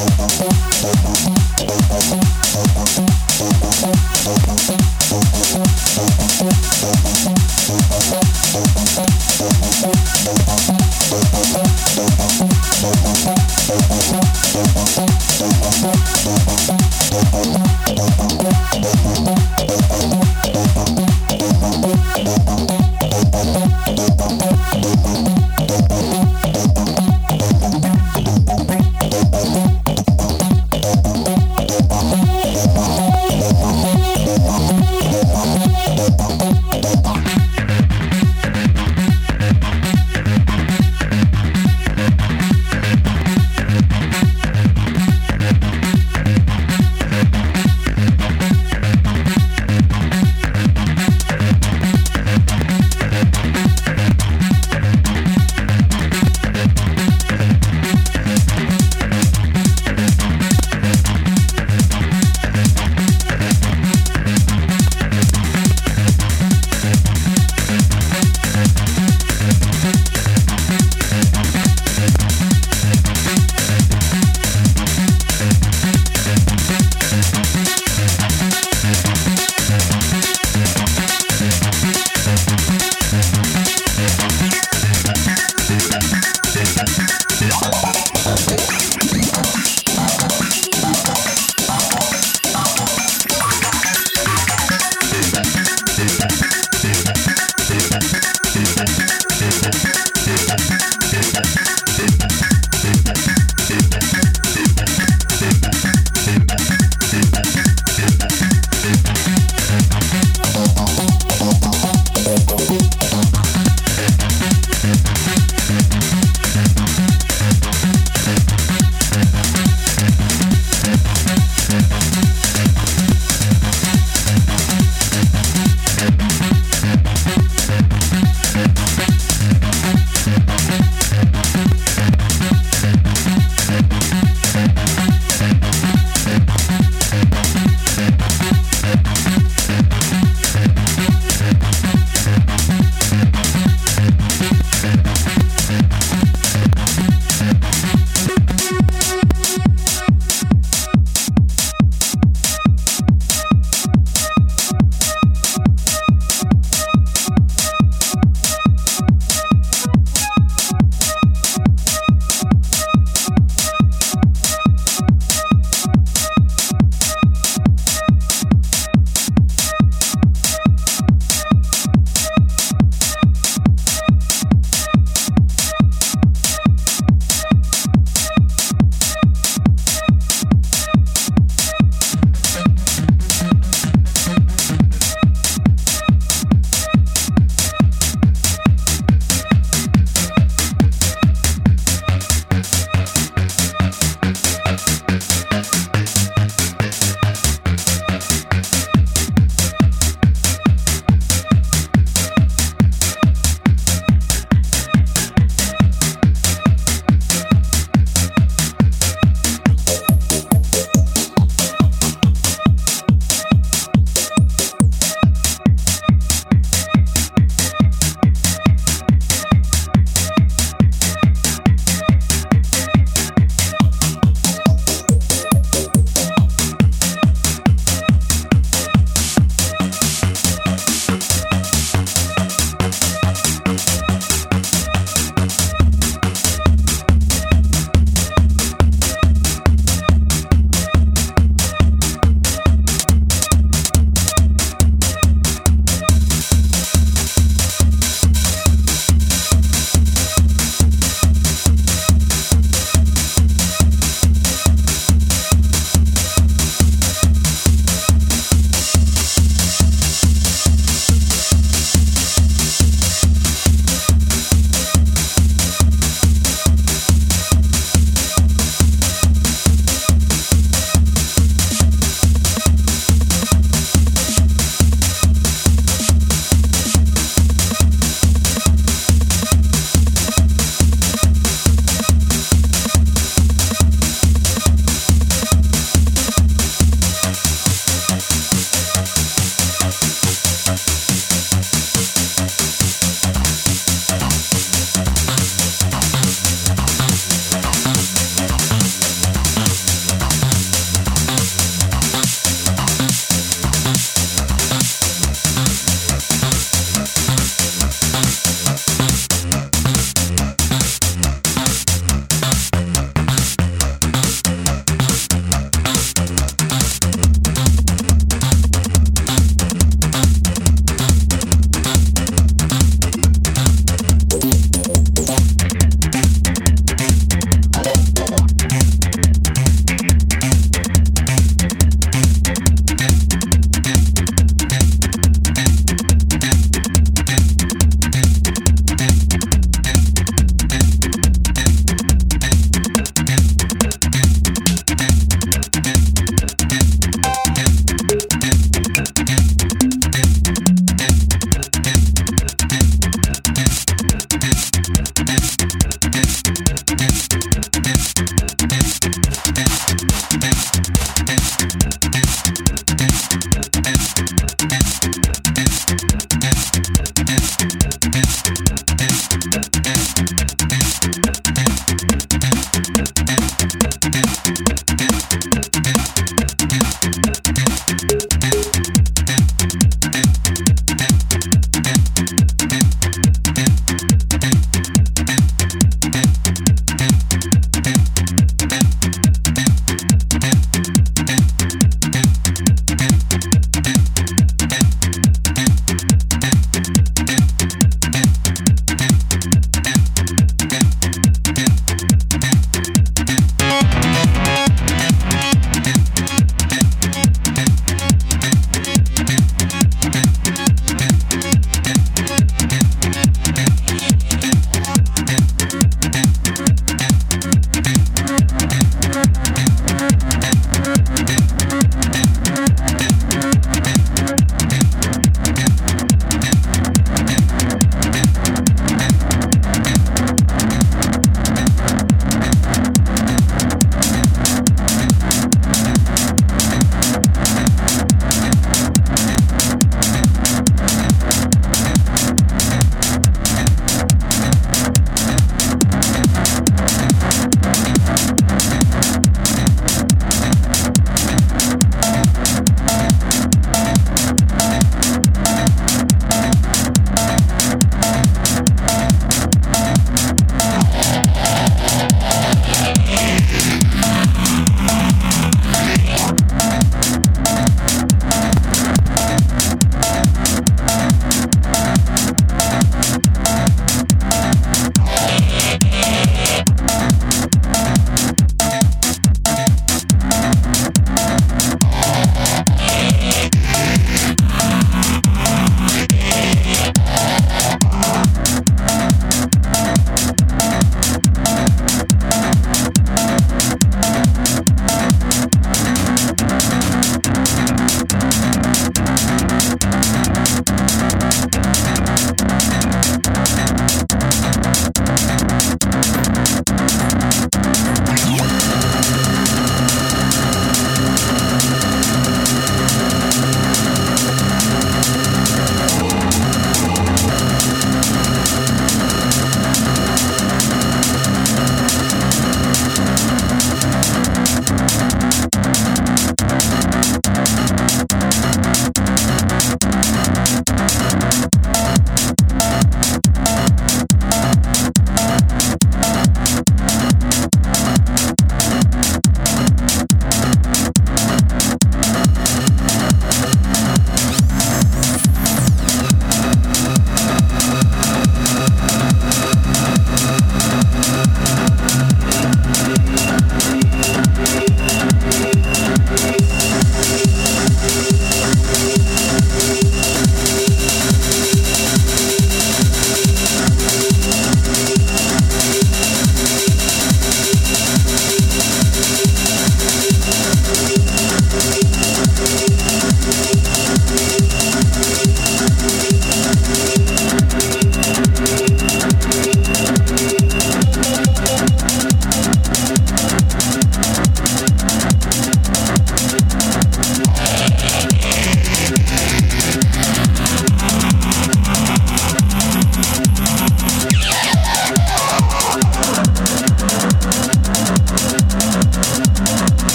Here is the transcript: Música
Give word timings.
Música 0.00 0.59